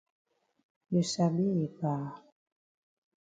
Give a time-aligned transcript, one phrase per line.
[0.93, 1.93] You sabi yi pa.